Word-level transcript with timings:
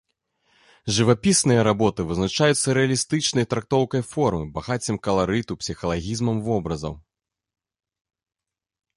Жывапісныя 0.95 1.65
работы 1.67 2.01
вызначаюцца 2.11 2.67
рэалістычнай 2.77 3.45
трактоўкай 3.51 4.01
формы, 4.13 4.45
багаццем 4.55 4.97
каларыту, 5.07 5.53
псіхалагізмам 5.65 6.37
вобразаў. 6.47 6.93